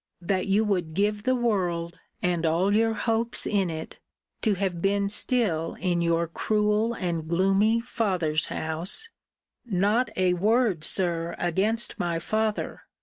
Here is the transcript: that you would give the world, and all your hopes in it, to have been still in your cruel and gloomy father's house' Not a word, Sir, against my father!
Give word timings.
that 0.23 0.47
you 0.47 0.63
would 0.63 0.95
give 0.95 1.21
the 1.25 1.35
world, 1.35 1.99
and 2.23 2.43
all 2.43 2.75
your 2.75 2.95
hopes 2.95 3.45
in 3.45 3.69
it, 3.69 3.99
to 4.41 4.55
have 4.55 4.81
been 4.81 5.07
still 5.07 5.75
in 5.79 6.01
your 6.01 6.27
cruel 6.27 6.95
and 6.95 7.27
gloomy 7.27 7.79
father's 7.79 8.47
house' 8.47 9.09
Not 9.63 10.09
a 10.17 10.33
word, 10.33 10.83
Sir, 10.83 11.35
against 11.37 11.99
my 11.99 12.17
father! 12.17 12.81